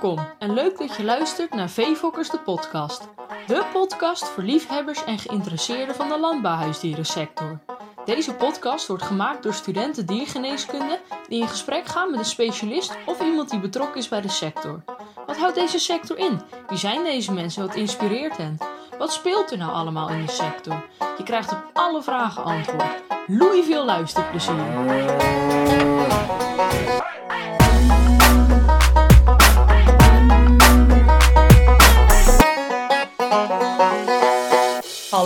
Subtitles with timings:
[0.00, 3.08] Welkom en leuk dat je luistert naar Veefokkers de podcast.
[3.46, 7.58] De podcast voor liefhebbers en geïnteresseerden van de landbouwhuisdierensector.
[8.04, 13.20] Deze podcast wordt gemaakt door studenten diergeneeskunde die in gesprek gaan met een specialist of
[13.20, 14.82] iemand die betrokken is bij de sector.
[15.26, 16.40] Wat houdt deze sector in?
[16.68, 17.66] Wie zijn deze mensen?
[17.66, 18.58] Wat inspireert hen?
[18.98, 20.86] Wat speelt er nou allemaal in de sector?
[21.16, 23.02] Je krijgt op alle vragen antwoord.
[23.26, 25.77] Loei veel luisterplezier!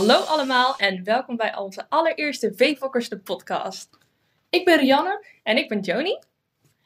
[0.03, 3.89] Hallo allemaal en welkom bij onze allereerste Veefokkers de podcast.
[4.51, 6.19] Ik ben Rianne En ik ben Joni.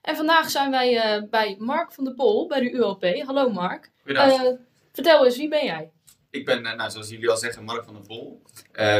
[0.02, 3.04] en vandaag zijn wij eh, bij Mark van der Pol bij de ULP.
[3.04, 3.90] Hallo Mark.
[4.02, 4.44] Goedendag.
[4.44, 4.52] Eh,
[4.92, 5.90] vertel eens, wie ben jij?
[6.30, 8.42] ik ben, eh, nou, zoals jullie al zeggen, Mark van der Pol.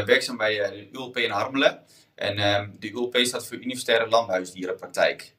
[0.05, 1.83] Werkzaam bij de ULP in Harmelen.
[2.15, 5.35] En ehm, de ULP staat voor Universitaire Landbouwdierenpraktijk.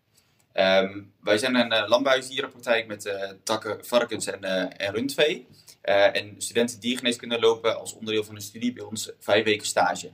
[0.53, 4.43] Ehm, wij zijn een landbouwdierenpraktijk met takken varkens en,
[4.79, 5.47] en rundvee.
[5.89, 10.11] Eh, en studenten diergeneeskunde lopen als onderdeel van de studie bij ons vijf weken stage.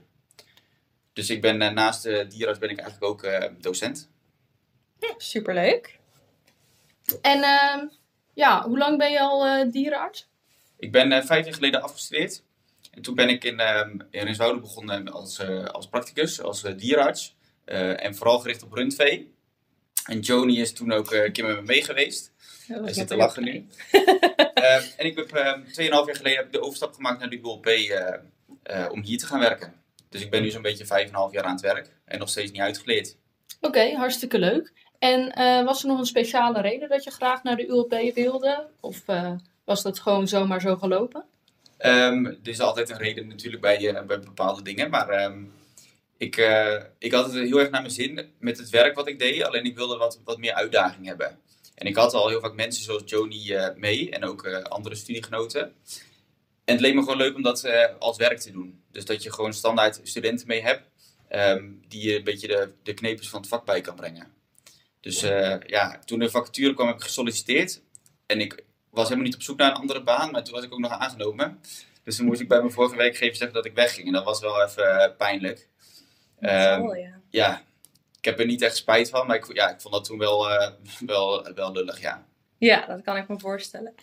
[1.13, 4.09] Dus ik ben eh, naast de dierenarts ben ik eigenlijk ook eh, docent.
[5.17, 5.99] Superleuk.
[7.21, 7.87] En ehm,
[8.33, 10.29] ja, hoe lang ben je al dierenarts?
[10.77, 12.43] Ik ben vijf jaar geleden afgestudeerd.
[12.91, 15.39] En toen ben ik in, ehm in begonnen als,
[15.71, 17.35] als practicus, als dierenarts.
[17.65, 19.33] En vooral gericht op rundvee.
[20.05, 22.33] En Joni is toen ook een keer met me mee geweest.
[22.67, 23.65] Hij zit te lachen nu.
[24.55, 27.39] Eh, en ik heb ehm 2,5 jaar geleden heb ik de overstap gemaakt naar de
[27.39, 28.13] ULP eh,
[28.63, 29.73] eh, om hier te gaan werken.
[30.09, 32.61] Dus ik ben nu zo'n beetje 5,5 jaar aan het werk en nog steeds niet
[32.61, 33.15] uitgeleerd.
[33.61, 34.73] Oké, hartstikke leuk.
[34.99, 38.67] En eh, was er nog een speciale reden dat je graag naar de ULP wilde?
[38.79, 39.31] Of eh,
[39.63, 41.25] was dat gewoon zomaar zo gelopen?
[41.77, 45.43] Ehm, er is altijd een reden natuurlijk bij, bij bepaalde dingen, maar ehm,
[46.17, 46.35] ik,
[46.99, 49.65] ik had het heel erg naar mijn zin met het werk wat ik deed, alleen
[49.65, 51.39] ik wilde wat, wat meer uitdaging hebben.
[51.75, 54.95] En ik had al heel vaak mensen zoals Joni eh, mee en ook eh, andere
[54.95, 55.61] studiegenoten.
[56.65, 58.83] En het leek me gewoon leuk om dat eh, als werk te doen.
[58.91, 60.89] Dus dat je gewoon standaard studenten mee hebt,
[61.27, 64.33] ehm, die je een beetje de, de knepers van het vak bij kan brengen.
[64.99, 65.19] Dus
[65.65, 67.81] ja, toen de vacature kwam heb ik gesolliciteerd.
[68.25, 70.73] En ik was helemaal niet op zoek naar een andere baan, maar toen was ik
[70.73, 71.59] ook nog aangenomen.
[72.03, 74.07] Dus toen moest ik bij mijn vorige werkgever zeggen dat ik wegging.
[74.07, 75.67] En dat was wel even pijnlijk.
[76.39, 77.19] Ehm, Oh, ja.
[77.29, 77.63] ja,
[78.25, 80.49] ik heb er niet echt spijt van, maar ik, ja, ik vond dat toen wel,
[80.49, 80.71] eh,
[81.05, 82.25] wel, wel lullig, ja.
[82.57, 83.93] ja, dat kan ik me voorstellen.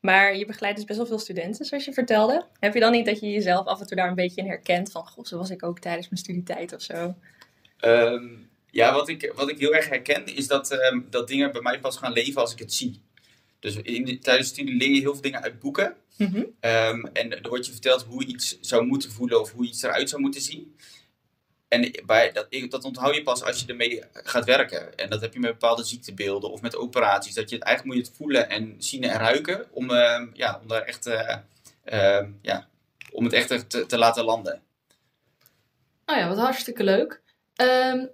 [0.00, 2.46] Maar je begeleidt dus best wel veel studenten, zoals je vertelde.
[2.58, 4.90] Heb je dan niet dat je jezelf af en toe daar een beetje in herkent?
[4.90, 7.14] Van, goh, zo was ik ook tijdens mijn studietijd of zo.
[7.76, 8.24] Ehm,
[8.70, 11.80] ja, wat ik, wat ik heel erg herken is dat, ehm, dat dingen bij mij
[11.80, 13.02] pas gaan leven als ik het zie.
[13.58, 15.96] Dus in de, tijdens de studie leer je heel veel dingen uit boeken.
[16.16, 16.44] Mhm.
[16.60, 20.08] Ehm, en er wordt je verteld hoe iets zou moeten voelen of hoe iets eruit
[20.08, 20.76] zou moeten zien.
[21.70, 24.96] En bij, dat, dat onthoud je pas als je ermee gaat werken.
[24.96, 27.34] En dat heb je met bepaalde ziektebeelden of met operaties.
[27.34, 30.58] Dat je het eigenlijk moet je het voelen en zien en ruiken om, ehm, ja,
[30.62, 31.36] om, daar echt, eh,
[31.84, 32.68] ehm, ja,
[33.12, 34.62] om het echt te, te laten landen.
[36.06, 37.22] Nou ja, wat hartstikke leuk.
[37.54, 38.06] Ehm,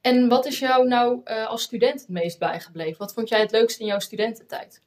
[0.00, 2.98] en wat is jou nou eh, als student het meest bijgebleven?
[2.98, 4.82] Wat vond jij het leukste in jouw studententijd?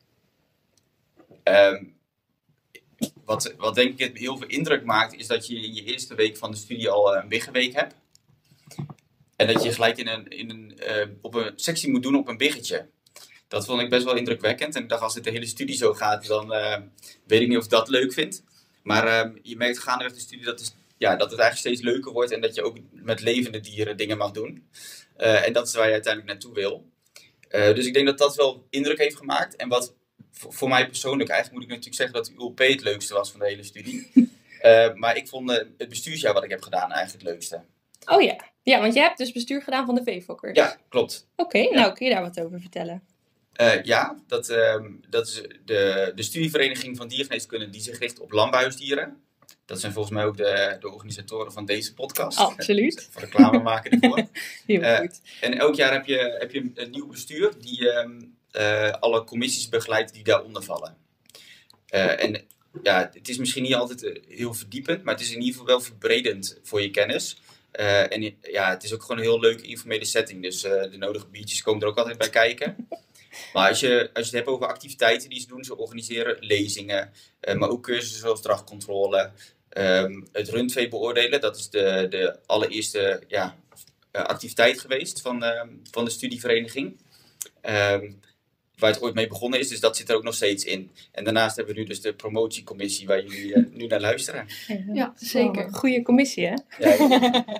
[3.29, 6.15] Wat, wat denk ik het heel veel indruk maakt, is dat je in je eerste
[6.15, 7.95] week van de studie al eh, een biggenweek hebt.
[9.35, 12.27] En dat je gelijk in een, in een, eh, op een sectie moet doen op
[12.27, 12.87] een biggetje.
[13.47, 14.75] Dat vond ik best wel indrukwekkend.
[14.75, 16.81] En ik dacht, als het de hele studie zo gaat, dan eh,
[17.27, 18.43] weet ik niet of ik dat leuk vind.
[18.83, 22.31] Maar je merkt gaandeweg de studie dat, is, ja, dat het eigenlijk steeds leuker wordt.
[22.31, 24.69] En dat je ook met levende dieren dingen mag doen.
[25.15, 26.89] En dat is waar je uiteindelijk naartoe wil.
[27.49, 29.55] Dus ik denk dat dat wel indruk heeft gemaakt.
[29.55, 29.95] En wat
[30.31, 33.31] voor, voor mij persoonlijk, eigenlijk moet ik natuurlijk zeggen dat de ULP het leukste was
[33.31, 34.07] van de hele studie.
[34.59, 37.61] Eh, maar ik vond eh, het bestuursjaar wat ik heb gedaan eigenlijk het leukste.
[38.05, 38.35] Oh ja.
[38.63, 40.57] Ja, want je hebt dus bestuur gedaan van de Veefokkers.
[40.57, 41.27] Ja, klopt.
[41.35, 43.03] Oké, nou kun je daar wat over vertellen?
[43.53, 48.31] Eh, ja, dat, ehm, dat is de, de studievereniging van diergeneeskunde die zich richt op
[48.31, 49.23] landbouwdieren.
[49.65, 52.37] Dat zijn volgens mij ook de, de organisatoren van deze podcast.
[52.37, 53.07] Absoluut.
[53.11, 54.27] Voor reclame maken ervoor.
[54.65, 55.21] Heel goed.
[55.41, 58.27] En elk jaar heb je, heb je een nieuw bestuur die ehm, eh,
[58.99, 60.97] alle commissies begeleidt die daaronder vallen.
[61.85, 62.41] Eh, en
[62.83, 65.67] ja, het is misschien niet altijd eh, heel verdiepend, maar het is in ieder geval
[65.67, 67.37] wel verbredend voor je kennis.
[67.71, 70.41] Eh, en ja, het is ook gewoon een heel leuke informele setting.
[70.41, 72.75] Dus eh, de nodige biertjes komen er ook altijd bij kijken.
[73.53, 77.11] Maar als je, als je het hebt over activiteiten die ze doen, ze organiseren lezingen,
[77.39, 79.31] eh, maar ook cursussen zoals drachtcontrole,
[79.69, 81.41] ehm, het rundvee beoordelen.
[81.41, 83.57] Dat is de, de allereerste ja,
[84.11, 86.99] eh, activiteit geweest van, ehm, van de studievereniging.
[87.61, 88.11] Ehm,
[88.79, 90.91] waar het ooit mee begonnen is, dus dat zit er ook nog steeds in.
[91.11, 94.47] En daarnaast hebben we nu dus de promotiecommissie waar jullie eh, nu naar luisteren.
[94.93, 95.65] Ja, zeker.
[95.65, 96.53] Oh, goede commissie, hè?
[96.79, 97.45] Ja,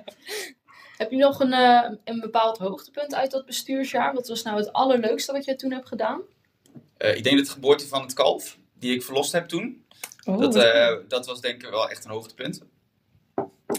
[0.96, 4.14] Heb je nog een, eh, een bepaald hoogtepunt uit dat bestuursjaar?
[4.14, 6.20] Wat was nou het allerleukste wat je toen hebt gedaan?
[6.96, 9.84] Eh, ik denk dat de geboorte van het kalf, die ik verlost heb toen,
[10.24, 12.60] Oh, dat, eh, dat was denk ik wel echt een hoogtepunt.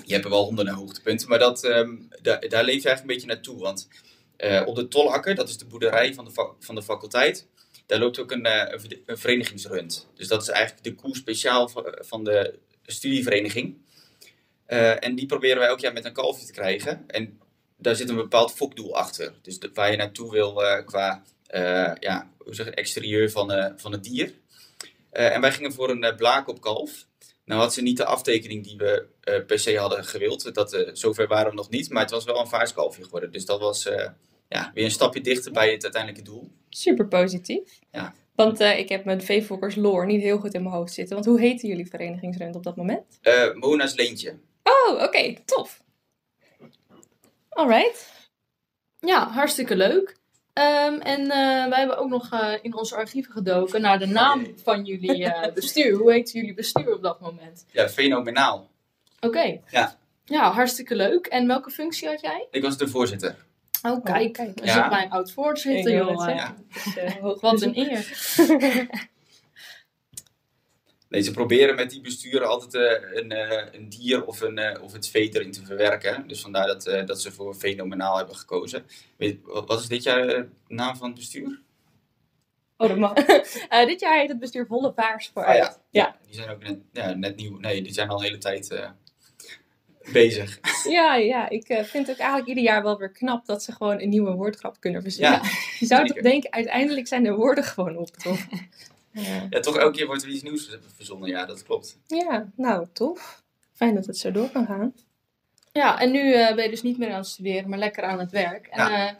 [0.05, 3.05] Je hebt er wel honderden hoogtepunten, maar dat, ehm, da- daar leef je eigenlijk een
[3.07, 3.59] beetje naartoe.
[3.59, 3.87] Want
[4.41, 7.47] eh, op de Tolakker, dat is de boerderij van de, va- van de faculteit,
[7.85, 10.07] daar loopt ook een, eh, een ver- een verenigingsrund.
[10.15, 13.77] Dus dat is eigenlijk de koe speciaal va- van de studievereniging.
[14.65, 17.03] Eh, en die proberen wij elk jaar met een kalfje te krijgen.
[17.07, 17.39] En
[17.77, 19.33] daar zit een bepaald fokdoel achter.
[19.41, 20.53] Dus waar je naartoe wil
[20.85, 21.23] qua
[21.99, 24.33] ja, hoe zeg exterieur van, van het dier.
[25.11, 27.05] En wij gingen voor een blaak op kalf.
[27.45, 29.05] Nou had ze niet de aftekening die we
[29.47, 30.53] per se hadden gewild.
[30.53, 31.89] Dat, zover waren we nog niet.
[31.89, 33.31] Maar het was wel een vaarskalfje geworden.
[33.31, 33.89] Dus dat was
[34.51, 36.51] ja, weer een stapje dichter bij het uiteindelijke doel.
[36.69, 37.79] Super positief.
[37.91, 38.13] Ja.
[38.35, 41.15] Want eh, ik heb mijn veefokkers lore niet heel goed in mijn hoofd zitten.
[41.15, 43.19] Want hoe heette jullie verenigingsrund op dat moment?
[43.21, 44.37] Eh, Mona's leentje.
[44.63, 45.83] Oh, oké, tof.
[47.49, 48.29] Alright.
[48.99, 50.15] Ja, hartstikke leuk.
[50.53, 52.29] Ehm, en eh, wij hebben ook nog
[52.61, 55.97] in onze archieven gedoken naar de naam van jullie bestuur.
[55.97, 57.65] Hoe heet jullie bestuur op dat moment?
[57.71, 58.69] Ja, fenomenaal.
[59.19, 59.59] Oké.
[59.69, 59.99] Ja.
[60.25, 61.25] Ja, hartstikke leuk.
[61.25, 62.47] En welke functie had jij?
[62.51, 63.35] Ik was de voorzitter.
[63.81, 64.33] Oh, kijk.
[64.33, 64.59] kijk.
[64.59, 64.73] Er Ja.
[64.81, 66.23] zit bij een oud voorzitter, joh.
[66.23, 66.67] zeggen.
[66.73, 68.07] Dus, eh, Wat een eer.
[71.09, 74.93] Nee, ze proberen met die besturen altijd eh, een, eh, een dier of, een, of
[74.93, 76.27] het vee erin te verwerken.
[76.27, 78.85] Dus vandaar dat, eh, dat ze voor fenomenaal hebben gekozen.
[79.17, 81.61] Weet, wat is dit jaar de naam van het bestuur?
[82.77, 83.13] Oh, dat mag.
[83.69, 85.57] Eh, dit jaar heet het bestuur Volle Vaars Ah, vooruit.
[85.57, 85.77] ja.
[85.89, 86.15] Ja.
[86.25, 87.57] Die zijn ook net, ja, net nieuw.
[87.57, 88.89] Nee, die zijn al een hele tijd eh,
[90.13, 90.59] bezig.
[90.89, 93.71] Ja, ja, ik eh, vind het ook eigenlijk ieder jaar wel weer knap dat ze
[93.71, 95.31] gewoon een nieuwe woordgrap kunnen verzinnen.
[95.43, 95.49] Ja,
[95.79, 96.13] Je zou zeker.
[96.21, 98.39] toch denken, uiteindelijk zijn de woorden gewoon op, toch?
[99.11, 99.47] Ja.
[99.49, 101.29] ja, toch elke keer wordt er iets nieuws verzonnen.
[101.29, 101.97] Ja, dat klopt.
[102.07, 103.43] ja, nou, tof.
[103.73, 104.93] Fijn dat het zo door kan gaan.
[105.71, 108.19] Ja, en nu eh, ben je dus niet meer aan het studeren, maar lekker aan
[108.19, 108.67] het werk.
[108.67, 109.07] En Ja.
[109.07, 109.13] eh,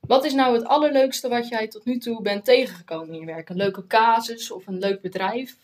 [0.00, 3.48] wat is nou het allerleukste wat jij tot nu toe bent tegengekomen in je werk?
[3.48, 5.56] Een leuke casus of een leuk bedrijf?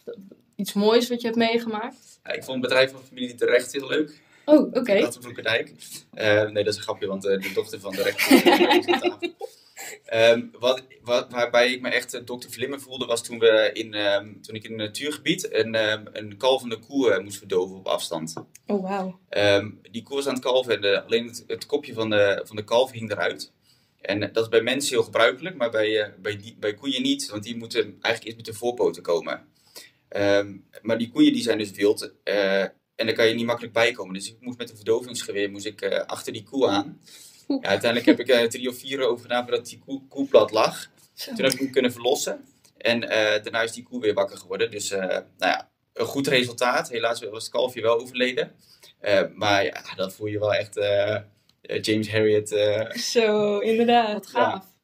[0.56, 2.20] Iets moois wat je hebt meegemaakt?
[2.25, 4.20] Ja, ik vond het bedrijf van familie de Recht heel leuk.
[4.49, 5.00] Oh, oké.
[5.00, 5.75] Dat op Broekerdijk.
[6.12, 9.00] Eh, nee, dat is een grapje, want eh, de dochter van de rechter is aan
[9.00, 9.37] tafel.
[10.05, 13.95] Ehm, wat, wat, waarbij ik me echt uh, dokter Vlimmer voelde, was toen, we in,
[13.95, 17.87] ehm, toen ik in een natuurgebied een, ehm, een kalvende koe eh, moest verdoven op
[17.87, 18.35] afstand.
[18.67, 19.19] Oh, wauw.
[19.91, 22.56] Die koe was aan het kalven en de, alleen het, het kopje van de, van
[22.56, 23.53] de kalf hing eruit.
[24.01, 27.03] En eh, dat is bij mensen heel gebruikelijk, maar bij, eh, bij, die, bij koeien
[27.03, 29.47] niet, want die moeten eigenlijk eerst met de voorpoten komen.
[30.83, 32.65] Maar die koeien die zijn dus wild eh,
[32.99, 34.15] en daar kan je niet makkelijk bij komen.
[34.15, 37.00] Dus ik moest met een verdovingsgeweer moest ik, eh, achter die koe aan.
[37.49, 40.50] Ja, uiteindelijk heb ik er drie of vier over gedaan voordat die koe, koe plat
[40.50, 40.91] lag.
[41.25, 42.45] Toen heb ik hem kunnen verlossen.
[42.77, 44.71] En eh, daarna is die koe weer wakker geworden.
[44.71, 46.89] Dus nou ja, een goed resultaat.
[46.89, 48.53] Helaas was het kalfje wel overleden.
[49.35, 50.75] Maar ja, dat voel je wel echt
[51.87, 52.49] James Harriet.
[52.94, 54.12] Zo, inderdaad.
[54.12, 54.65] Wat gaaf.
[54.65, 54.78] Ja,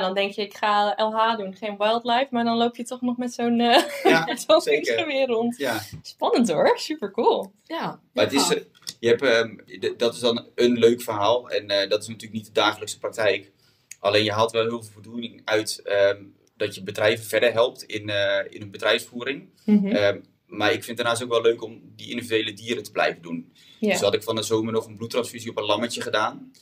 [0.00, 2.26] dan denk je, ik ga LH doen, geen wildlife.
[2.30, 5.56] Maar dan loop je toch nog met zo'n uh, ja, zo'n geweer rond.
[5.56, 5.80] ja.
[6.02, 7.52] Spannend hoor, super cool.
[7.64, 8.62] Ja, Maar het is, eh,
[9.00, 9.56] je hebt, ehm,
[9.96, 11.50] dat is dan een leuk verhaal.
[11.50, 13.52] En eh, dat is natuurlijk niet de dagelijkse praktijk.
[14.00, 16.22] Alleen je haalt wel heel veel voldoening uit ehm,
[16.56, 19.48] dat je bedrijven verder helpt in, eh, in hun bedrijfsvoering.
[19.64, 19.86] Mhm.
[19.86, 23.22] Ehm, maar ik vind het daarnaast ook wel leuk om die individuele dieren te blijven
[23.22, 23.52] doen.
[23.80, 23.90] Ja.
[23.90, 26.52] Dus had ik van de zomer nog een bloedtransfusie op een lammetje gedaan.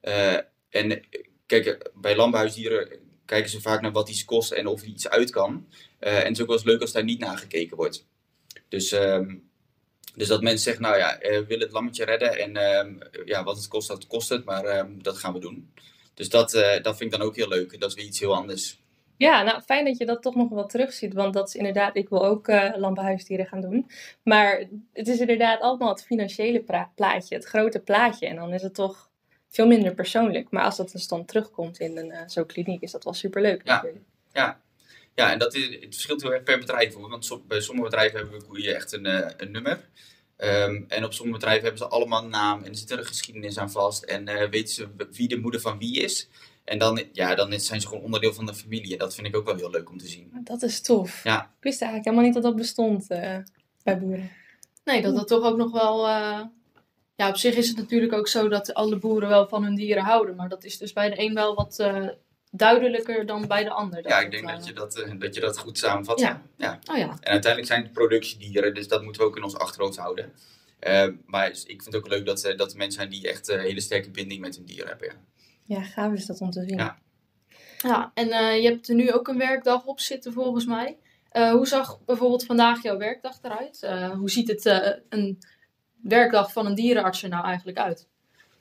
[0.00, 0.36] Eh,
[0.70, 1.02] en
[1.60, 2.88] kijk, eh, bij landbouwhuisdieren
[3.24, 5.66] kijken ze vaak naar wat iets kost en of iets uit kan.
[5.98, 8.06] Eh, en het is ook wel eens leuk als daar niet naar gekeken wordt.
[8.68, 9.36] Dus, ehm,
[10.14, 12.38] dus dat mensen zeggen, nou ja, eh, we willen het lammetje redden.
[12.38, 12.94] En ehm,
[13.24, 14.44] ja, wat het kost, dat kost het.
[14.44, 15.72] Maar ehm, dat gaan we doen.
[16.14, 16.50] Dus dat,
[16.82, 17.80] dat vind ik dan ook heel leuk.
[17.80, 18.80] Dat is weer iets heel anders.
[19.16, 21.14] Ja, nou fijn dat je dat toch nog wel terugziet.
[21.14, 23.90] Want dat is inderdaad, ik wil ook landbouwhuisdieren gaan doen.
[24.22, 28.26] Maar het is inderdaad allemaal het financiële plaatje, het grote plaatje.
[28.26, 29.11] En dan is het toch
[29.52, 30.50] veel minder persoonlijk.
[30.50, 33.60] Maar als dat dus dan terugkomt in een eh, zo'n kliniek, is dat wel superleuk.
[33.64, 33.74] Ja.
[33.74, 34.04] natuurlijk.
[35.14, 36.94] Ja, en dat is, het verschilt heel erg per bedrijf.
[36.94, 37.08] Hoor.
[37.08, 39.88] Want bij sommige bedrijven hebben we koeien echt een, eh, een nummer.
[40.36, 43.06] Ehm, en op sommige bedrijven hebben ze allemaal een naam en er zit er een
[43.06, 44.02] geschiedenis aan vast.
[44.02, 46.28] En eh, weten ze wie de moeder van wie is.
[46.64, 48.92] En dan, ja, dan zijn ze gewoon onderdeel van de familie.
[48.92, 50.30] En dat vind ik ook wel heel leuk om te zien.
[50.44, 51.24] Dat is tof.
[51.24, 51.42] Ja.
[51.42, 53.36] Ik wist eigenlijk helemaal niet dat dat bestond eh,
[53.82, 54.30] bij boeren.
[54.84, 56.06] Nee, dat dat toch ook nog wel...
[57.22, 59.74] eh, Ja, op zich is het natuurlijk ook zo dat alle boeren wel van hun
[59.74, 60.36] dieren houden.
[60.36, 62.08] Maar dat is dus bij de een wel wat eh,
[62.50, 64.08] duidelijker dan bij de ander.
[64.08, 66.20] Ja, ik denk eh, dat je dat, eh, dat je dat goed samenvat.
[66.20, 66.42] Ja.
[66.56, 66.78] ja.
[66.90, 69.96] Oh ja, En uiteindelijk zijn het productiedieren, dus dat moeten we ook in ons achterhoofd
[69.96, 70.32] houden.
[70.78, 73.48] Ehm, maar ik vind het ook leuk dat, eh, dat er mensen zijn die echt
[73.48, 75.08] een hele sterke binding met hun dieren hebben.
[75.08, 75.14] Ja.
[75.76, 76.78] Ja, gaaf is dat om te zien.
[76.78, 76.98] Ja.
[77.78, 80.96] Ja, en eh, je hebt er nu ook een werkdag op zitten volgens mij.
[81.32, 83.82] Eh, hoe zag bijvoorbeeld vandaag jouw werkdag eruit?
[83.82, 85.38] Eh, hoe ziet het eh, een
[86.02, 88.06] werkdag van een dierenarts er nou eigenlijk uit?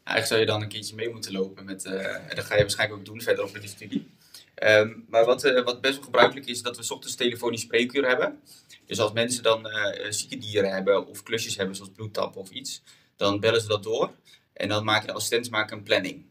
[0.04, 1.66] Eigenlijk zou je dan een keertje mee moeten lopen.
[1.66, 4.12] Met, eh, en dat ga je waarschijnlijk ook doen verderop in de studie.
[4.56, 8.42] Ehm, maar wat, eh, wat best wel gebruikelijk is, dat we ochtends telefonisch spreekuur hebben.
[8.86, 12.84] Dus als mensen dan eh, zieke dieren hebben of klusjes hebben, zoals bloedtappen of iets,
[13.16, 14.12] dan bellen ze dat door.
[14.54, 16.30] En dan maken de assistenten maken een planning.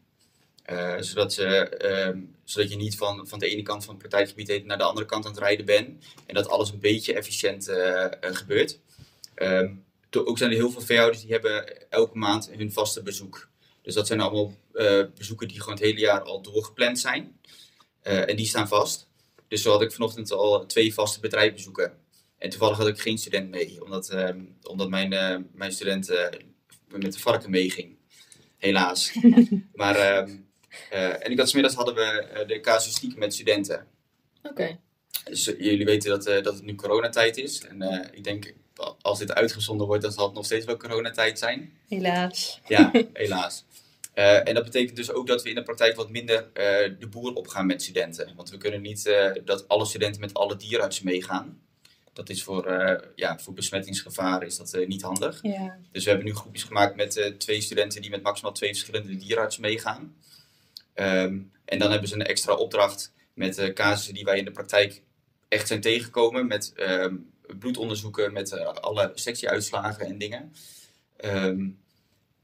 [0.99, 4.77] Zodat, ze, ehm, zodat je niet van, van de ene kant van het praktijkgebied naar
[4.77, 6.05] de andere kant aan het rijden bent.
[6.25, 7.71] En dat alles een beetje efficiënt
[8.21, 8.79] gebeurt.
[9.35, 9.73] Ehm,
[10.15, 13.49] ook zijn er heel veel veehouders die hebben elke maand hun vaste bezoek.
[13.81, 17.39] Dus dat zijn allemaal eh, bezoeken die gewoon het hele jaar al doorgepland zijn.
[18.01, 19.09] Eh, en die staan vast.
[19.47, 21.93] Dus zo had ik vanochtend al twee vaste bedrijfsbezoeken.
[22.37, 26.11] En toevallig had ik geen student mee, omdat, ehm, omdat mijn, eh, mijn student
[26.87, 27.97] met de varken meeging.
[28.57, 29.13] Helaas.
[29.73, 30.37] maar, ehm,
[30.89, 33.87] eh, en ik had smiddags hadden we de casuïstiek met studenten.
[34.43, 34.79] Oké.
[35.23, 37.61] Dus jullie weten dat, dat het nu coronatijd is.
[37.61, 38.53] En ik denk,
[39.01, 41.73] als dit uitgezonden wordt, dan zal het nog steeds wel coronatijd zijn.
[41.87, 42.59] Helaas.
[42.67, 43.65] Ja, helaas.
[44.13, 47.07] Eh, en dat betekent dus ook dat we in de praktijk wat minder eh, de
[47.07, 48.33] boer opgaan met studenten.
[48.35, 51.61] Want we kunnen niet eh, dat alle studenten met alle dierenartsen meegaan.
[52.13, 52.65] Dat is voor,
[53.15, 55.39] ja, voor besmettingsgevaar is dat niet handig.
[55.41, 55.77] Ja.
[55.91, 59.61] Dus we hebben nu groepjes gemaakt met twee studenten die met maximaal twee verschillende dierenartsen
[59.61, 60.15] meegaan.
[60.93, 65.01] Ehm, en dan hebben ze een extra opdracht met casussen die wij in de praktijk
[65.47, 66.47] echt zijn tegengekomen.
[66.47, 67.15] Met ehm,
[67.57, 70.53] bloedonderzoeken, met eh, alle sectieuitslagen en dingen.
[71.17, 71.69] Ehm,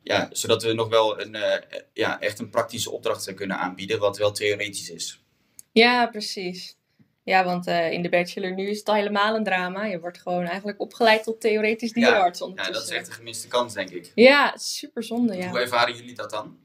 [0.01, 4.17] ja, zodat we nog wel een, eh, ja, echt een praktische opdracht kunnen aanbieden, wat
[4.17, 5.23] wel theoretisch is.
[5.71, 6.77] Ja, precies.
[7.23, 9.85] Ja, want eh, in de bachelor nu is het al helemaal een drama.
[9.85, 12.73] Je wordt gewoon eigenlijk opgeleid tot theoretisch dierenarts Ja, ondertussen.
[12.73, 14.11] dat is echt een gemiste kans, denk ik.
[14.15, 15.49] Ja, super zonde, ja.
[15.49, 16.57] Hoe ervaren jullie dat dan?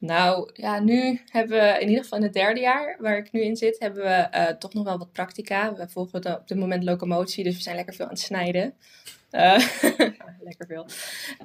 [0.00, 3.40] Nou, ja, nu hebben we in ieder geval in het derde jaar waar ik nu
[3.42, 5.74] in zit, hebben we eh, toch nog wel wat practica.
[5.74, 8.74] We volgen op dit moment locomotie, dus we zijn lekker veel aan het snijden.
[9.30, 9.58] Eh,
[10.48, 10.86] lekker veel.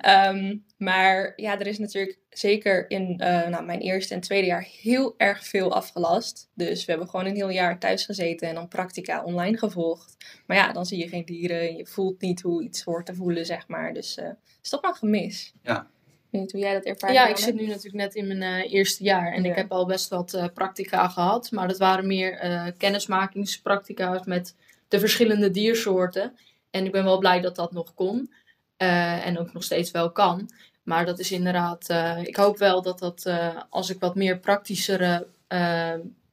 [0.02, 4.68] Ehm, maar ja, er is natuurlijk zeker in eh, nou, mijn eerste en tweede jaar
[4.82, 6.50] heel erg veel afgelast.
[6.54, 10.18] Dus we hebben gewoon een heel jaar thuis gezeten en dan practica online gevolgd.
[10.46, 13.46] Maar ja, dan zie je geen dieren, je voelt niet hoe iets hoort te voelen,
[13.46, 13.94] zeg maar.
[13.94, 15.54] Dus het is toch wel gemis.
[15.62, 15.88] Ja.
[16.36, 17.14] Ik weet niet hoe jij dat ervaart.
[17.14, 19.50] Ja, ik zit nu natuurlijk net in mijn eh, eerste jaar en Ja.
[19.50, 21.52] ik heb al best wat eh, practica gehad.
[21.52, 24.56] Maar dat waren meer eh kennismakingspractica's met
[24.88, 26.38] de verschillende diersoorten.
[26.70, 28.32] En ik ben wel blij dat dat nog kon
[28.78, 30.50] en ook nog steeds wel kan.
[30.84, 31.90] Maar dat is inderdaad,
[32.24, 33.30] ik hoop wel dat dat
[33.70, 35.28] als ik wat meer praktischere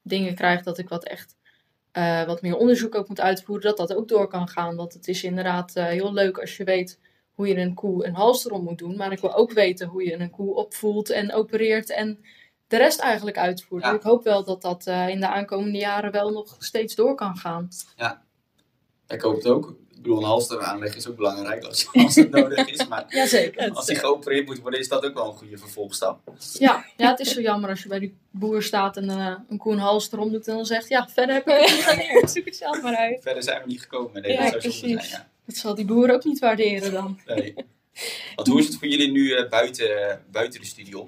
[0.03, 1.37] dingen krijg, dat ik wat echt
[2.27, 4.77] wat meer onderzoek ook moet uitvoeren, dat dat ook door kan gaan.
[4.77, 6.99] Want het is inderdaad heel leuk als je weet
[7.35, 8.97] hoe je een koe een hals erom moet doen.
[8.97, 12.25] Maar ik wil ook weten hoe je een koe opvoelt en opereert en
[12.67, 13.83] de rest eigenlijk uitvoert.
[13.83, 13.89] Ja.
[13.91, 17.15] Dus ik hoop wel dat dat eh, in de aankomende jaren wel nog steeds door
[17.15, 17.69] kan gaan.
[19.09, 19.75] Ik hoop het ook.
[19.91, 22.87] Ik bedoel, een halster aanleggen is ook belangrijk als, als het nodig is.
[22.89, 23.71] Maar Jazeker.
[23.71, 26.21] als die geopereerd moet worden, is dat ook wel een goede vervolgstap.
[26.59, 29.59] Ja, ja, het is zo jammer als je bij die boer staat en eh, een
[29.59, 32.31] koe een hals erom doet en dan zegt, ja, verder heb ik het niet geleerd.
[32.31, 33.23] Zoek het zelf maar uit.
[33.23, 34.23] Verder zijn we niet gekomen.
[34.23, 35.11] Nee, Ja, dat zou precies.
[35.11, 35.27] zijn.
[35.47, 37.21] Dat zal die boer ook niet waarderen dan.
[37.27, 37.55] Nee.
[38.37, 41.07] Want hoe is het voor jullie nu eh, buiten, buiten de studie om?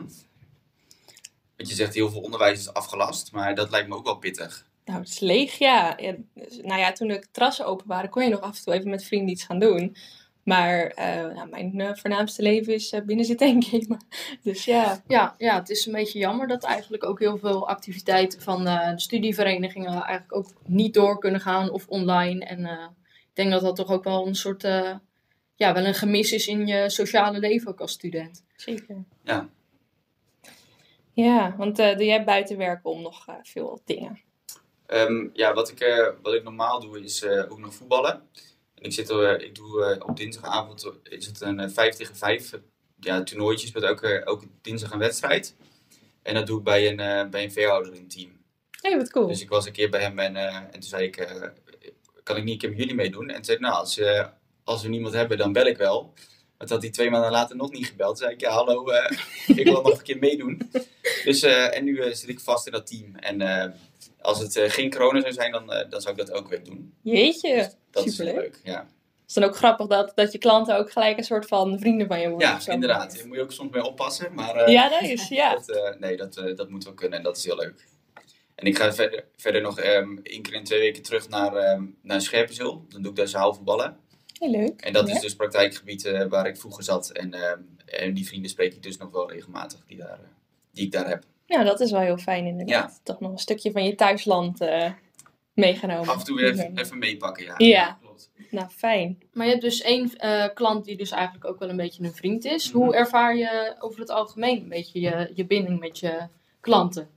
[1.57, 4.67] Want je zegt heel veel onderwijs is afgelast, maar dat lijkt me ook wel pittig.
[4.85, 5.95] Nou, het is leeg, ja.
[5.97, 8.75] ja dus, nou ja, toen de terrassen open waren, kon je nog af en toe
[8.75, 9.97] even met vrienden iets gaan doen.
[10.45, 14.07] Maar eh, nou, mijn eh, voornaamste leven is eh, binnen zitten en gamen.
[14.43, 15.03] Dus ja.
[15.09, 18.91] Ja, ja, het is een beetje jammer dat eigenlijk ook heel veel activiteiten van eh,
[18.91, 22.45] de studieverenigingen eigenlijk ook niet door kunnen gaan of online.
[22.45, 22.87] En eh,
[23.37, 24.95] denk dat dat toch ook wel een soort, eh,
[25.55, 28.45] ja, wel een gemis is in je sociale leven ook als student.
[28.57, 29.05] Zeker.
[29.25, 29.49] Ja.
[31.13, 34.21] Ja, want eh doe jij buiten werken om nog eh, veel dingen?
[34.87, 38.23] Ehm, ja, wat ik, eh, wat ik normaal doe is eh, ook nog voetballen.
[38.75, 42.17] En ik, zit, er, ik doe eh, op dinsdagavond is het een eh, 5 tegen
[42.17, 42.61] 5 eh,
[43.01, 45.57] ja, toernooitjes met elke, elke dinsdag een wedstrijd.
[46.23, 48.31] En dat doe ik bij een, eh, bij een veehouder in het team.
[48.81, 49.27] Hé, hey, wat cool.
[49.27, 51.43] Dus ik was een keer bij hem en, eh, en toen zei ik, eh,
[52.25, 53.29] kan ik niet een keer met jullie meedoen?
[53.29, 54.01] En zei ik, nou, als,
[54.65, 56.13] als we niemand hebben, dan bel ik wel.
[56.59, 58.17] Maar toen had hij twee maanden later nog niet gebeld.
[58.17, 59.19] Toen zei ik, ja, hallo, eh,
[59.59, 60.71] ik wil nog een keer meedoen.
[61.25, 63.17] Dus, eh, en nu eh, zit ik vast in dat team.
[63.17, 63.75] En
[64.21, 66.95] als het geen corona zou zijn, dan, dan zou ik dat elke week doen.
[67.03, 68.35] Jeetje, Dat superleuk.
[68.35, 68.79] is leuk, ja.
[68.79, 72.07] Het is dan ook grappig dat, dat je klanten ook gelijk een soort van vrienden
[72.07, 72.49] van je worden.
[72.49, 73.17] Ja, inderdaad.
[73.17, 74.35] Daar moet je ook soms mee oppassen.
[74.35, 75.55] Maar Ja, dat is, ja.
[75.67, 77.87] dat, nee, dat, dat moet wel kunnen en dat is heel leuk.
[78.55, 81.85] En ik ga verder, verder nog ehm één keer in twee weken terug naar, ehm
[82.03, 82.85] naar Scherpenzeel.
[82.89, 83.97] Dan doe ik daar zaalvoetballen.
[84.39, 84.81] Heel leuk.
[84.81, 85.15] En dat Ja.
[85.15, 87.11] is dus praktijkgebied eh, waar ik vroeger zat.
[87.11, 90.29] En, ehm, en die vrienden spreek ik dus nog wel regelmatig die, daar, eh,
[90.73, 91.25] die ik daar heb.
[91.47, 93.01] Ja, dat is wel heel fijn inderdaad.
[93.03, 94.91] Toch nog een stukje van je thuisland eh,
[95.53, 96.09] meegenomen.
[96.09, 97.55] Af en toe weer even, even meepakken, ja.
[97.59, 97.99] Ja.
[98.03, 98.31] Klopt.
[98.51, 99.19] Nou, fijn.
[99.33, 102.15] Maar je hebt dus één eh, klant die dus eigenlijk ook wel een beetje een
[102.15, 102.69] vriend is.
[102.73, 102.77] Mhm.
[102.77, 106.29] Hoe ervaar je over het algemeen een beetje je, je binding met je
[106.61, 107.09] klanten?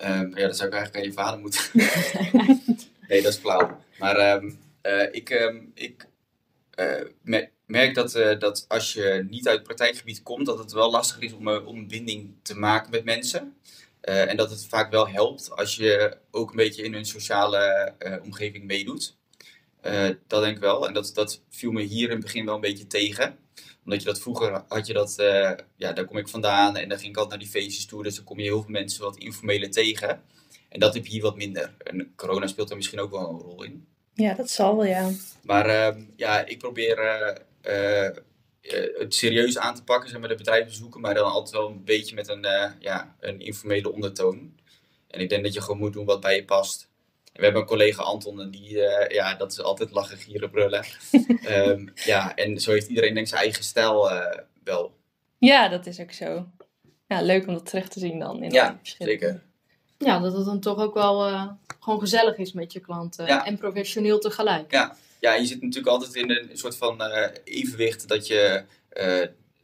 [0.00, 1.62] Ehm, ja, dat zou ik eigenlijk aan je vader moeten.
[3.08, 3.84] nee, dat is flauw.
[3.98, 6.06] Maar ehm, eh, ik, ehm, ik
[6.70, 10.72] eh, me- merk dat, eh, dat als je niet uit het praktijkgebied komt, dat het
[10.72, 13.54] wel lastig is om, om een binding te maken met mensen.
[14.00, 18.64] En dat het vaak wel helpt als je ook een beetje in hun sociale omgeving
[18.64, 19.16] meedoet.
[19.80, 20.86] Eh, dat denk ik wel.
[20.86, 23.38] En dat, dat viel me hier in het begin wel een beetje tegen.
[23.84, 26.98] Omdat je dat vroeger had je dat, eh, ja, daar kom ik vandaan en dan
[26.98, 28.02] ging ik altijd naar die feestjes toe.
[28.02, 30.22] Dus dan kom je heel veel mensen wat informeler tegen.
[30.68, 31.74] En dat heb je hier wat minder.
[31.78, 33.86] En corona speelt daar misschien ook wel een rol in.
[34.14, 35.10] Ja, dat zal wel, ja.
[35.42, 36.98] Maar ehm, ja, ik probeer
[37.60, 38.08] eh,
[38.98, 42.14] het serieus aan te pakken, zeg maar, de bedrijfsbezoeken, maar dan altijd wel een beetje
[42.14, 42.46] met een,
[42.80, 44.58] ja, een informele ondertoon.
[45.08, 46.89] En ik denk dat je gewoon moet doen wat bij je past.
[47.40, 50.84] We hebben een collega Anton en die, eh, ja, dat is altijd lachen, gieren, brullen.
[51.44, 54.94] Ehm, ja, en zo heeft iedereen denk ik zijn eigen stijl eh, wel.
[55.38, 56.46] Ja, dat is ook zo.
[57.06, 58.42] Ja, leuk om dat terug te zien dan.
[58.42, 59.42] In Ja, zeker.
[59.98, 61.48] Ja, dat het dan toch ook wel eh,
[61.80, 63.26] gewoon gezellig is met je klanten.
[63.26, 63.46] Ja.
[63.46, 64.72] En professioneel tegelijk.
[65.20, 68.64] Ja, je zit natuurlijk altijd in een soort van eh, evenwicht dat je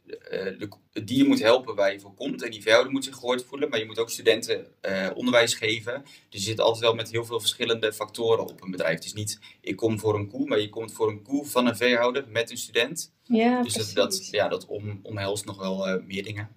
[0.07, 0.69] de,
[1.03, 2.43] die je moet helpen waar je voor komt.
[2.43, 6.03] En die veehouder moet zich gehoord voelen, maar je moet ook studenten eh, onderwijs geven.
[6.29, 8.95] Dus je zit altijd wel met heel veel verschillende factoren op een bedrijf.
[8.95, 11.67] Het is niet, ik kom voor een koe, maar je komt voor een koe van
[11.67, 13.13] een veehouder met een student.
[13.23, 13.93] Ja, dus dat, precies.
[13.93, 16.49] dat, ja, dat om, omhelst nog wel eh, meer dingen.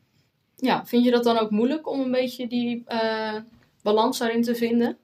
[0.57, 3.37] Ja, vind je dat dan ook moeilijk om een beetje die eh,
[3.83, 4.99] balans daarin te vinden?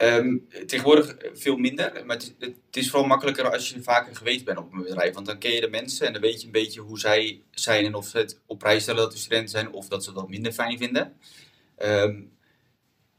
[0.00, 4.44] Ehm, tegenwoordig veel minder, maar het is, het is vooral makkelijker als je vaker geweest
[4.44, 5.14] bent op een bedrijf.
[5.14, 7.84] Want dan ken je de mensen en dan weet je een beetje hoe zij zijn
[7.84, 10.28] en of ze het op prijs stellen dat de studenten zijn of dat ze dat
[10.28, 11.16] minder fijn vinden.
[11.76, 12.22] Ehm,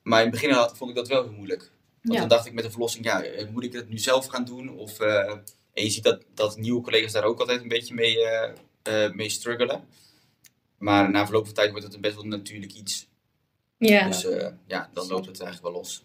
[0.04, 1.72] maar in het begin had, vond ik dat wel heel moeilijk.
[2.02, 2.20] Want Ja.
[2.20, 4.70] dan dacht ik met de verlossing, ja, eh, moet ik het nu zelf gaan doen?
[4.70, 5.32] Of, eh,
[5.74, 8.26] en je ziet dat, dat nieuwe collega's daar ook altijd een beetje mee,
[8.84, 9.84] eh, mee struggelen.
[10.78, 13.08] Maar na verloop van tijd wordt het een best wel natuurlijk iets.
[13.78, 14.28] Ja, Dus
[14.68, 16.04] ja, dan loopt het eigenlijk wel los.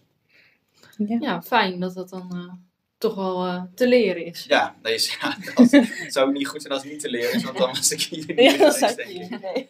[0.97, 1.17] Ja.
[1.19, 2.53] Ja, fijn dat dat dan eh,
[2.97, 4.45] toch wel eh, te leren is.
[4.47, 7.33] Ja, nee, is- ja als, het zou niet goed zijn als het niet te leren
[7.33, 9.69] is, want dan was ik hier niet Ja, dat denk ik nee.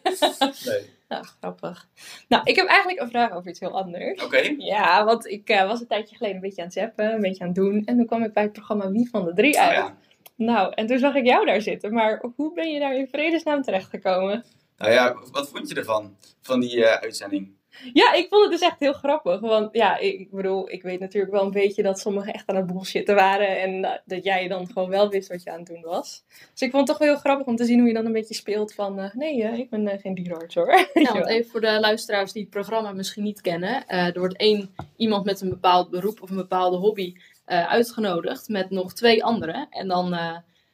[0.64, 0.96] Nee.
[1.08, 1.88] Nou, grappig.
[2.28, 4.24] Nou, ik heb eigenlijk een vraag over iets heel anders.
[4.24, 7.20] Oké, Ja, want ik eh, was een tijdje geleden een beetje aan het zappen, een
[7.20, 7.82] beetje aan het doen.
[7.84, 9.72] En toen kwam ik bij het programma Wie van de Drie oh uit.
[9.76, 9.96] ja.
[10.36, 11.92] Nou, en toen zag ik jou daar zitten.
[11.92, 14.44] Maar hoe ben je daar in vredesnaam terechtgekomen?
[14.76, 17.56] Nou ja, wat vond je ervan, van die eh, uitzending?
[17.92, 19.40] Ja, ik vond het dus echt heel grappig.
[19.40, 22.66] Want ja, ik, bedoel, ik weet natuurlijk wel een beetje dat sommigen echt aan het
[22.66, 23.60] bullshitten waren.
[23.60, 26.24] En dat jij dan gewoon wel wist wat je aan het doen was.
[26.52, 28.12] Dus ik vond het toch wel heel grappig om te zien hoe je dan een
[28.12, 28.98] beetje speelt van...
[28.98, 30.88] eh, nee, eh, ik ben eh, geen dierenarts hoor.
[30.94, 33.86] Ja, want even voor de luisteraars die het programma misschien niet kennen.
[33.86, 37.14] er wordt één iemand met een bepaald beroep of een bepaalde hobby
[37.44, 39.66] uitgenodigd met nog twee anderen.
[39.70, 40.16] En dan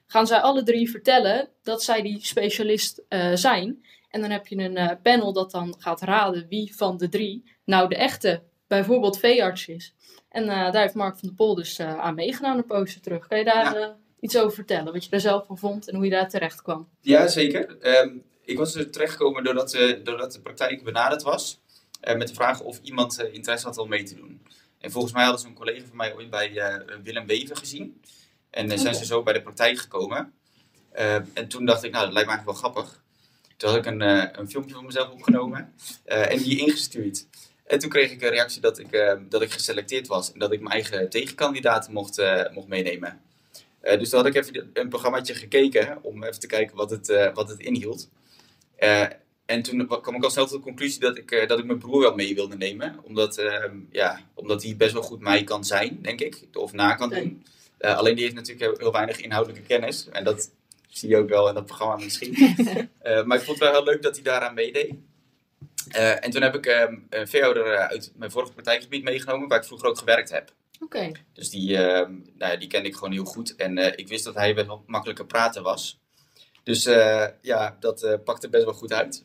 [0.07, 3.03] gaan zij alle drie vertellen dat zij die specialist
[3.35, 3.85] zijn.
[4.15, 7.45] En dan heb je een eh, panel dat dan gaat raden wie van de drie
[7.65, 9.95] nou de echte, bijvoorbeeld veearts is.
[10.29, 13.27] En eh, daar heeft Mark van der Pol dus eh, aan meegedaan, de poster terug.
[13.27, 14.93] Kan je daar iets over vertellen?
[14.93, 16.89] Wat je er zelf van vond en hoe je daar terecht kwam?
[17.01, 17.79] Ja, zeker.
[17.79, 18.11] Ehm,
[18.45, 21.63] ik was er terechtgekomen doordat, doordat de praktijk benaderd was.
[22.17, 24.43] met de vraag of iemand interesse had om mee te doen.
[24.79, 28.01] En volgens mij hadden ze een collega van mij ooit bij Willem Wever gezien.
[28.51, 29.01] En eh, zijn Oh.
[29.01, 30.33] ze zo bij de praktijk gekomen.
[30.91, 33.04] Eh, en toen dacht ik, nou, dat lijkt me eigenlijk wel grappig.
[33.57, 35.73] Toen had ik een, eh, een filmpje van mezelf opgenomen
[36.05, 37.27] eh, en die ingestuurd.
[37.67, 40.53] En toen kreeg ik een reactie dat ik, eh, dat ik geselecteerd was en dat
[40.53, 43.21] ik mijn eigen tegenkandidaten mocht, mocht meenemen.
[43.81, 47.49] Dus toen had ik even een programmaatje gekeken om even te kijken wat het, wat
[47.49, 48.09] het inhield.
[49.47, 51.79] En toen wa- kwam ik al snel tot de conclusie dat ik, dat ik mijn
[51.79, 52.99] broer wel mee wilde nemen.
[53.03, 56.45] Omdat, ehm, ja, omdat hij best wel goed mij kan zijn, denk ik.
[56.53, 57.45] Of na kan doen.
[57.79, 60.09] Alleen die heeft natuurlijk heel, heel weinig inhoudelijke kennis.
[60.09, 60.51] En dat
[60.99, 62.37] zie je ook wel in dat programma misschien.
[63.05, 64.95] Eh, maar ik vond het wel heel leuk dat hij daaraan meedeed.
[65.89, 69.59] Eh, en toen heb ik ehm, een veehouder eh, uit mijn vorige praktijkgebied meegenomen, waar
[69.59, 70.53] ik vroeger ook gewerkt heb.
[70.81, 73.57] Oké, Dus die, ehm, nou ja, die kende ik gewoon heel goed.
[73.57, 76.01] En ik wist dat hij best wel makkelijker praten was.
[76.63, 76.85] Dus
[77.41, 79.25] ja, dat pakte best wel goed uit.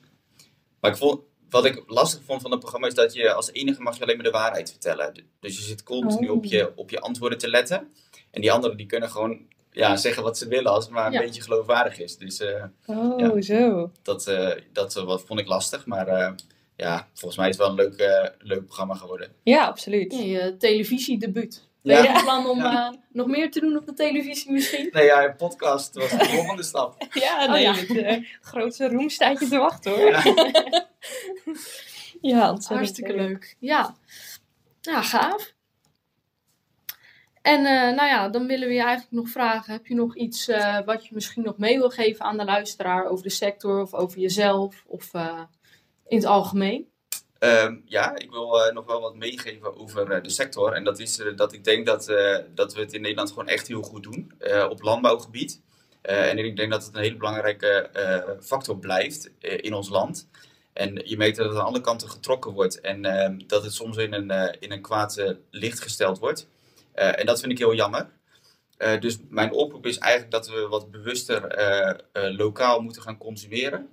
[0.80, 3.82] Maar ik vond, wat ik lastig vond van het programma is dat je als enige
[3.82, 5.14] mag je alleen maar de waarheid vertellen.
[5.40, 6.36] Dus je zit continu Oh.
[6.36, 7.94] op, je, op je antwoorden te letten.
[8.32, 11.12] En die anderen die kunnen gewoon ja, zeggen wat ze willen als het maar een
[11.12, 11.20] Ja.
[11.22, 12.18] beetje geloofwaardig is.
[12.18, 13.42] Dus eh, Oh, Ja.
[13.42, 13.92] zo.
[14.04, 15.86] dat, eh, dat eh, wat vond ik lastig.
[15.86, 16.32] Maar eh,
[16.76, 19.32] ja, volgens mij is het wel een leuk, eh, leuk programma geworden.
[19.44, 20.14] Ja, absoluut.
[20.14, 21.68] je televisiedebuut.
[21.84, 22.96] Ben je van plan om Ja.
[23.12, 24.90] nog meer te doen op de televisie misschien?
[24.92, 27.06] Nee, ja, een podcast was de volgende stap.
[27.14, 27.74] Ja, Oh, nee, ja.
[27.76, 30.10] het eh, grootste roem staat je te wachten hoor.
[30.10, 30.22] Ja.
[32.22, 33.56] Ja, ontzettend Hartstikke leuk.
[33.60, 33.96] Ja.
[34.82, 35.54] Ja, gaaf.
[37.42, 40.50] En uh, nou ja, dan willen we je eigenlijk nog vragen: heb je nog iets
[40.50, 43.94] uh, wat je misschien nog mee wil geven aan de luisteraar over de sector of
[43.94, 45.42] over jezelf of uh,
[46.08, 46.88] in het algemeen?
[47.40, 50.74] Um, ja, ik wil nog wel wat meegeven over de sector.
[50.74, 52.06] En dat is dat ik denk dat,
[52.56, 54.32] dat we het in Nederland gewoon echt heel goed doen
[54.70, 55.62] op landbouwgebied.
[56.02, 57.90] en ik denk dat het een hele belangrijke
[58.42, 60.30] factor blijft in ons land.
[60.74, 63.98] En je merkt dat het aan alle kanten getrokken wordt en ehm, dat het soms
[63.98, 66.48] in een, in een kwaad licht gesteld wordt.
[67.00, 68.10] Eh, en dat vind ik heel jammer.
[68.78, 73.90] Uh, dus mijn oproep is eigenlijk dat we wat bewuster uh, lokaal moeten gaan consumeren.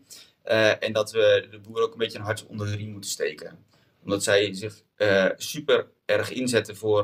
[0.81, 3.67] en dat we de boeren ook een beetje een hart onder de riem moeten steken.
[4.03, 4.83] Omdat zij zich
[5.37, 7.03] super erg inzetten voor,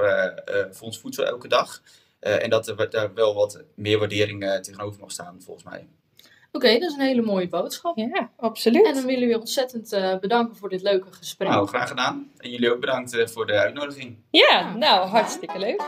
[0.71, 1.83] voor ons voedsel elke dag.
[2.21, 5.89] en dat er daar wel wat meer waardering tegenover mag staan, volgens mij.
[6.53, 7.97] Oké, dat is een hele mooie boodschap.
[7.97, 8.87] Ja, absoluut.
[8.87, 11.49] En dan willen we je ontzettend uh, bedanken voor dit leuke gesprek.
[11.49, 12.31] Nou, graag gedaan.
[12.37, 14.17] En jullie ook bedankt uh, voor de uitnodiging.
[14.31, 15.83] Ja, nou, hartstikke leuk.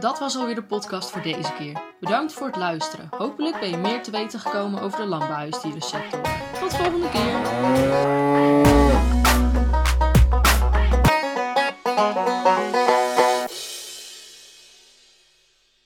[0.00, 1.80] Dat was alweer de podcast voor deze keer.
[2.00, 3.08] Bedankt voor het luisteren.
[3.10, 6.20] Hopelijk ben je meer te weten gekomen over de landbouwhuisdierensector.
[6.60, 8.77] Tot volgende keer.